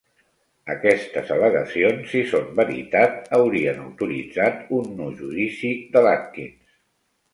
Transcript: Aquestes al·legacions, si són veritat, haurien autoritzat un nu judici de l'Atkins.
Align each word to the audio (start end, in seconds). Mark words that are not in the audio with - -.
Aquestes 0.75 1.33
al·legacions, 1.35 2.07
si 2.13 2.23
són 2.31 2.49
veritat, 2.61 3.19
haurien 3.39 3.83
autoritzat 3.83 4.73
un 4.79 4.91
nu 5.03 5.11
judici 5.21 5.75
de 5.97 6.03
l'Atkins. 6.09 6.79